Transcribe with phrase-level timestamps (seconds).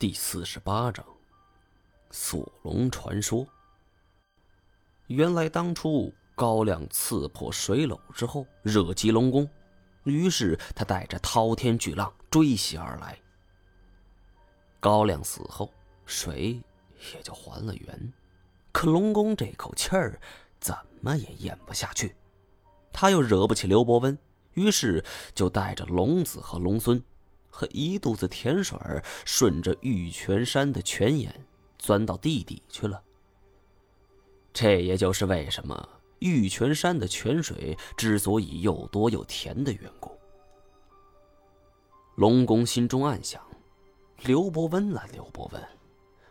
[0.00, 1.04] 第四十八章，
[2.10, 3.46] 锁龙传说。
[5.08, 9.46] 原来当初高亮刺破水篓之后，惹急龙宫，
[10.04, 13.18] 于是他带着滔天巨浪追袭而来。
[14.80, 15.70] 高亮死后，
[16.06, 16.58] 水
[17.12, 18.12] 也就还了原，
[18.72, 20.18] 可龙宫这口气儿
[20.60, 22.16] 怎么也咽不下去，
[22.90, 24.16] 他又惹不起刘伯温，
[24.54, 25.04] 于是
[25.34, 27.04] 就带着龙子和龙孙。
[27.50, 28.78] 和一肚子甜水
[29.24, 31.44] 顺着玉泉山的泉眼
[31.78, 33.02] 钻到地底去了。
[34.52, 35.88] 这也就是为什么
[36.20, 40.10] 玉泉山的泉水之所以又多又甜的缘故。
[42.16, 43.42] 龙宫心中暗想：
[44.24, 45.62] 刘伯温啊，刘伯温，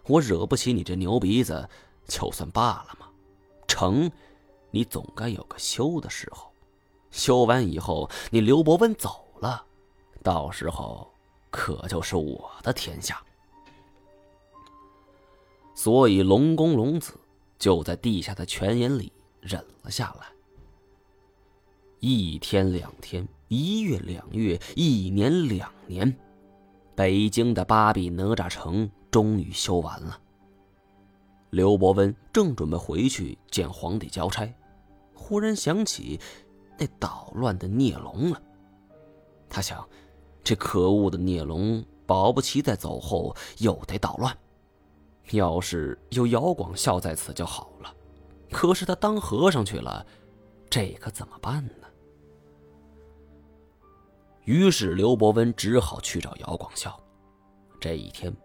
[0.06, 1.68] 我惹不起你这牛鼻子，
[2.08, 3.08] 就算罢了嘛。
[3.68, 4.12] 成，
[4.70, 6.54] 你总该有个休的时候。
[7.10, 9.66] 修完以后，你刘伯温走了。
[10.22, 11.10] 到时候，
[11.50, 13.22] 可就是我的天下。
[15.74, 17.14] 所以龙宫龙子
[17.58, 20.28] 就在地下的泉眼里忍了下来。
[22.00, 26.14] 一天两天，一月两月，一年两年，
[26.96, 30.20] 北京的八臂哪吒城终于修完了。
[31.50, 34.54] 刘伯温正准备回去见皇帝交差，
[35.14, 36.20] 忽然想起
[36.78, 38.42] 那捣乱的孽龙了。
[39.50, 39.88] 他想。
[40.50, 44.36] 这可恶的孽龙，保不齐在走后又得捣乱。
[45.30, 47.94] 要是有姚广孝在此就好了，
[48.50, 50.04] 可是他当和尚去了，
[50.68, 51.88] 这可怎么办呢？
[54.46, 57.00] 于是刘伯温只好去找姚广孝。
[57.80, 58.36] 这一天，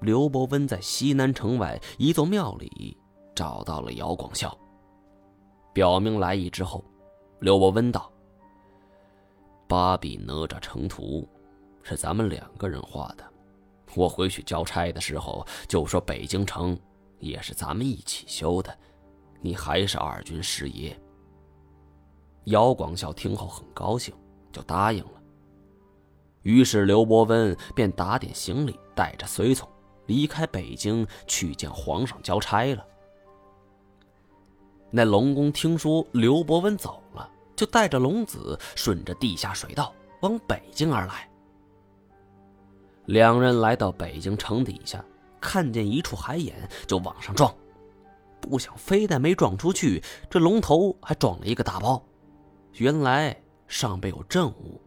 [0.00, 2.96] 刘伯温在西南城外一座庙里
[3.34, 4.56] 找到了姚广孝，
[5.74, 6.82] 表明来意之后，
[7.40, 8.10] 刘伯温道
[9.68, 11.28] ：“八比哪吒成图。”
[11.82, 13.24] 是咱们两个人画的，
[13.94, 16.78] 我回去交差的时候就说北京城
[17.18, 18.76] 也是咱们一起修的，
[19.40, 20.98] 你还是二军师爷。
[22.44, 24.14] 姚广孝听后很高兴，
[24.52, 25.22] 就答应了。
[26.42, 29.68] 于是刘伯温便打点行李，带着随从
[30.06, 32.84] 离开北京去见皇上交差了。
[34.90, 41.29] 那龙宫听说刘伯温走了，就带着龙子顺着地下水道往北京而来。
[43.10, 45.04] 两人来到北京城底下，
[45.40, 46.56] 看见一处海眼，
[46.86, 47.52] 就往上撞。
[48.40, 50.00] 不想非但没撞出去，
[50.30, 52.00] 这龙头还撞了一个大包。
[52.74, 54.80] 原来上边有镇物。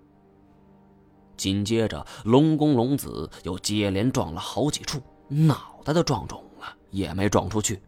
[1.36, 7.82] 紧接着，龙宫龙子又接连撞了好几处，脑袋都撞肿了，也没撞出去。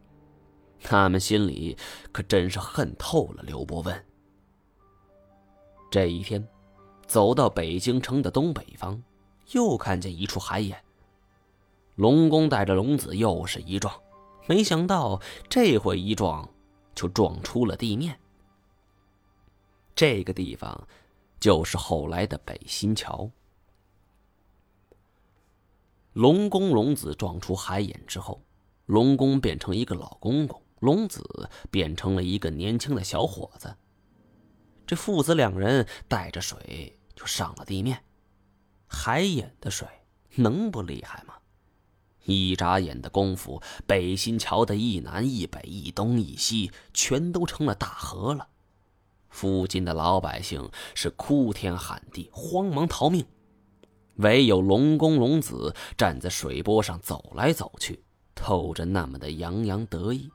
[0.83, 1.77] 他们心里
[2.11, 4.05] 可真是恨透了刘伯温。
[5.89, 6.45] 这一天，
[7.07, 9.01] 走到北京城的东北方。
[9.51, 10.83] 又看见一处海眼，
[11.95, 13.93] 龙宫带着龙子又是一撞，
[14.47, 16.49] 没想到这回一撞
[16.93, 18.19] 就撞出了地面。
[19.95, 20.87] 这个地方
[21.39, 23.29] 就是后来的北新桥。
[26.13, 28.41] 龙宫龙子撞出海眼之后，
[28.85, 33.75] 龙宫变成一个老公公，龙子变成了一个年轻的小伙子。
[34.87, 38.03] 这父子两人带着水就上了地面。
[38.97, 39.85] 海眼的水
[40.35, 41.33] 能不厉害吗？
[42.23, 48.47] 一眨眼的功夫，北新桥的一南一北一东一西全都成了大河了。
[49.29, 53.25] 附近的老百姓是哭天喊地，慌忙逃命，
[54.15, 58.01] 唯有龙公龙子站在水波上走来走去，
[58.33, 60.31] 透着那么的洋洋得意。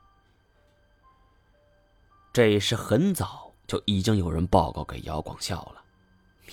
[2.31, 5.83] 这是很早就已经有人报告给姚广孝了。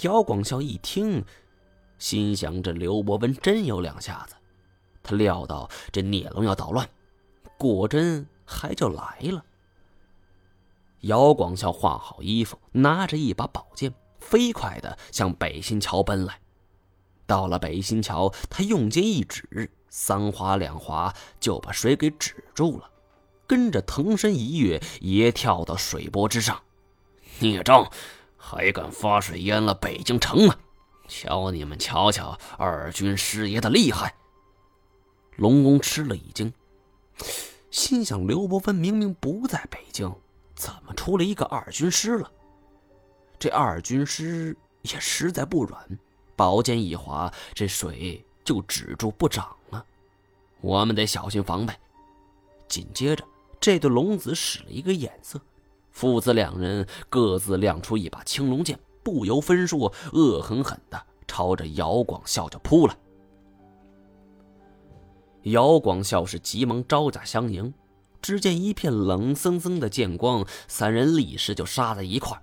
[0.00, 1.22] 姚广孝一听。
[1.98, 4.34] 心想：这刘伯温真有两下子，
[5.02, 6.88] 他料到这孽龙要捣乱，
[7.58, 9.44] 果真还就来了。
[11.02, 16.40] 姚广孝换好衣服，拿着一把宝剑，飞快的向北新桥奔来。
[17.26, 22.90] 到了北新桥，他用剑一指，三划两划就把水给止住了，
[23.46, 26.62] 跟着腾身一跃，也跳到水波之上。
[27.38, 27.90] 孽障，
[28.36, 30.56] 还敢发水淹了北京城吗？
[31.08, 34.14] 瞧你们瞧瞧，二军师爷的厉害！
[35.36, 36.52] 龙宫吃了一惊，
[37.70, 40.14] 心想：刘伯温明明不在北京，
[40.54, 42.30] 怎么出了一个二军师了？
[43.38, 45.98] 这二军师也实在不软，
[46.36, 49.84] 宝剑一划，这水就止住不涨了。
[50.60, 51.72] 我们得小心防备。
[52.66, 53.24] 紧接着，
[53.60, 55.40] 这对龙子使了一个眼色，
[55.92, 58.78] 父子两人各自亮出一把青龙剑。
[59.10, 62.94] 不由分说，恶狠狠的朝着姚广孝就扑了。
[65.44, 67.72] 姚广孝是急忙招架相迎，
[68.20, 72.38] 只见一片冷森森的剑光，三人立时就杀在一块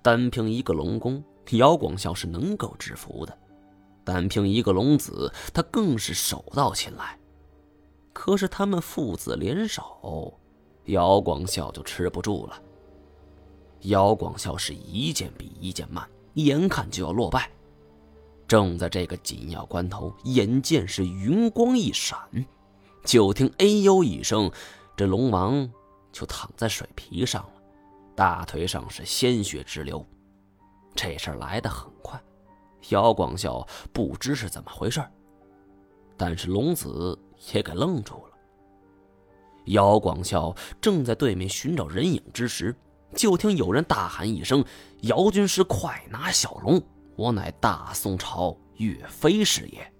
[0.00, 3.34] 单凭一个龙宫，姚广孝是能够制服的；
[4.04, 7.18] 单凭一个龙子，他更是手到擒来。
[8.14, 10.32] 可是他们父子联手，
[10.86, 12.62] 姚广孝就吃不住了。
[13.84, 17.50] 姚广孝是一剑比一剑慢，眼看就要落败。
[18.46, 22.18] 正在这个紧要关头，眼见是云光一闪，
[23.04, 24.50] 就听“哎呦”一声，
[24.96, 25.68] 这龙王
[26.12, 27.62] 就躺在水皮上了，
[28.14, 30.04] 大腿上是鲜血直流。
[30.94, 32.22] 这事儿来得很快，
[32.90, 35.02] 姚广孝不知是怎么回事
[36.16, 37.18] 但是龙子
[37.52, 38.30] 也给愣住了。
[39.66, 42.76] 姚广孝正在对面寻找人影之时，
[43.14, 44.64] 就听有人大喊一声
[45.02, 46.82] ：“姚军师，快拿小龙！”
[47.16, 49.92] 我乃大宋朝岳飞是也。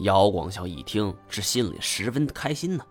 [0.00, 2.84] 姚广孝一听，是心里十分开心呢，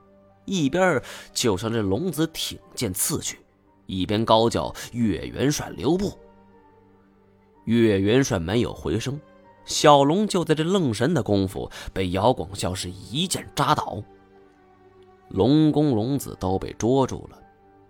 [0.46, 1.02] 一边
[1.34, 3.40] 就向这龙子挺剑刺去，
[3.86, 6.18] 一边高叫：“岳元帅留步！”
[7.66, 9.20] 岳元帅没有回声，
[9.66, 14.04] 小龙就在这愣神的功夫，被姚广孝是一剑扎倒。
[15.30, 17.40] 龙宫龙子都被捉住了，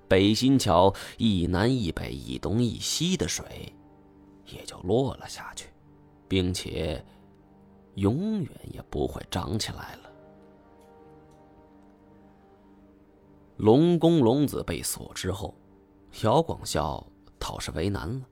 [0.07, 3.73] 北新桥一南一北一东一西的水。
[4.45, 5.69] 也就落了下去，
[6.27, 7.03] 并且
[7.95, 10.11] 永远也不会涨起来了。
[13.57, 15.55] 龙宫龙子被锁之后，
[16.23, 17.03] 姚广孝
[17.39, 18.25] 倒是为难了，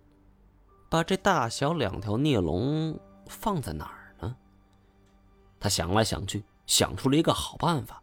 [0.89, 4.35] 把这大小两条孽龙放在哪儿呢？
[5.59, 8.00] 他想来想去，想出了一个好办法，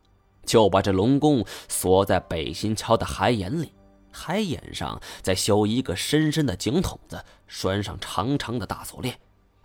[0.48, 3.70] 就把这龙宫锁在北新桥的海眼里。
[4.10, 9.20] 海眼上再修一个深深的井筒子，拴上长长的大锁链，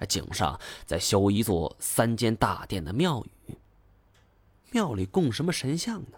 [0.08, 3.58] 井上再修一座三间大殿的庙宇。
[4.72, 6.18] 庙里供什么神像呢？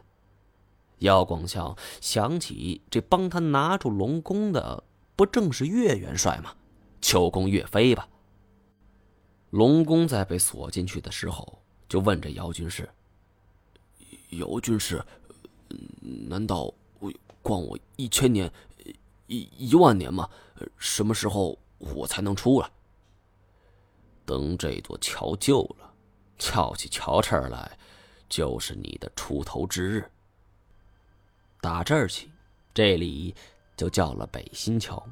[0.99, 4.83] 姚广孝想起这帮他拿住龙宫的，
[5.15, 6.55] 不正是岳元帅吗？
[6.99, 8.09] 求供岳飞吧。
[9.51, 12.89] 龙宫在被锁进去的时候，就问这姚军师
[14.37, 15.03] ：“姚军师，
[16.27, 17.11] 难道我？”
[17.45, 18.51] 关我一千年，
[19.27, 20.27] 一一万年吗？
[20.79, 22.67] 什么时候我才能出来？
[24.25, 25.93] 等这座桥旧了，
[26.39, 27.77] 翘起桥翅来，
[28.27, 30.11] 就是你的出头之日。
[31.61, 32.31] 打这儿起，
[32.73, 33.35] 这里
[33.77, 35.07] 就叫了北新桥。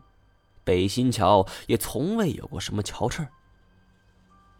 [0.64, 3.28] 北新桥也从未有过什么桥翅。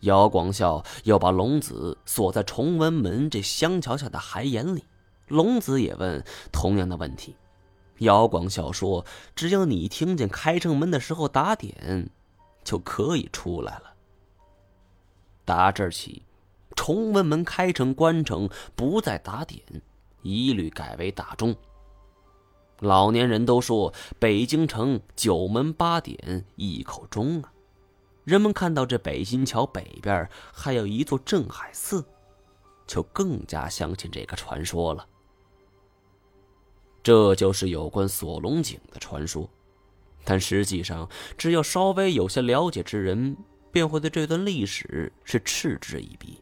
[0.04, 4.84] 姚广孝要把龙子锁在崇文门这香桥下的海眼里，
[5.28, 7.36] 龙子也问同样的问题。
[8.00, 12.10] 姚广孝说：“只要你听见开城门的时候打点，
[12.66, 13.94] 就可以出来了。
[15.46, 16.24] 打这儿起，
[16.76, 19.62] 崇文门开城关城不再打点，
[20.22, 21.56] 一律改为打钟。
[22.80, 27.53] 老年人都说北京城九门八点一口钟啊。
[28.24, 32.04] 人们看到这北新桥北边还有一座镇海寺，
[32.88, 35.06] 就更加相信这个传说了。”
[37.04, 39.50] 这就是有关锁龙井的传说，
[40.24, 43.36] 但实际上，只要稍微有些了解之人，
[43.74, 46.40] 便会对这段历史是嗤之以鼻。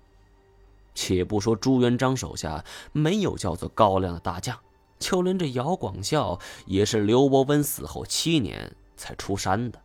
[0.93, 4.55] 且不说朱元璋手下没有叫做高亮的大将，
[4.99, 9.80] 就连这姚广孝也是刘伯温死后七年才出山的，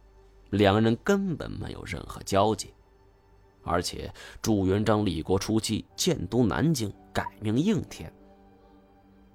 [0.51, 2.73] 两人根本没有任何交集。
[3.63, 8.13] 而且朱元璋立国初期建都南京，改名应天。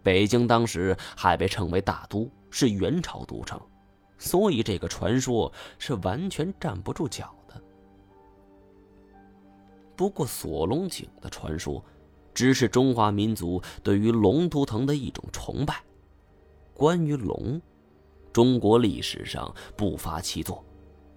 [0.02, 3.60] 北京当时还被称为大都，是元朝都城，
[4.18, 7.62] 所以这个传说是完全站不住脚的。
[9.96, 11.84] 不过锁龙井的传说，
[12.34, 15.84] 只是中华民族对于龙图腾的一种崇拜。
[16.74, 17.62] 关于龙，
[18.32, 20.66] 中国历史上不乏其作，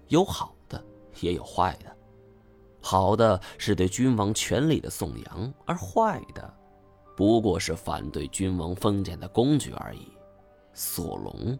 [0.07, 0.83] 有好的
[1.21, 1.95] 也有坏的。
[2.81, 6.53] 好的是对君王权力的颂扬，而坏的。
[7.15, 10.11] 不过是反对君王封建的工具而已，
[10.73, 11.57] 锁龙，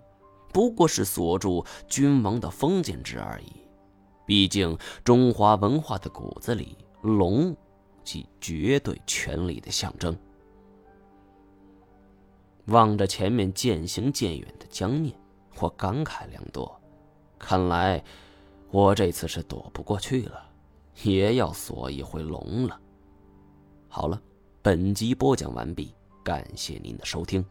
[0.51, 3.51] 不过是锁住君王的封建制而已。
[4.25, 7.55] 毕竟中华文化的骨子里，龙
[8.03, 10.15] 即绝对权力的象征。
[12.65, 15.15] 望着前面渐行渐远的江面，
[15.59, 16.81] 我感慨良多。
[17.39, 18.03] 看来
[18.75, 20.49] 我这次是躲不过去了，
[21.03, 22.77] 也要锁一回龙了。
[23.87, 24.21] 好了。
[24.61, 27.45] 本集播讲完毕，感谢您的收听。